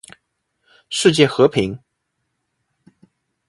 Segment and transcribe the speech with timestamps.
[0.89, 1.77] 世界和平